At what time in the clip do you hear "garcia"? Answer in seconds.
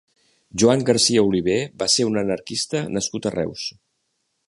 0.87-1.25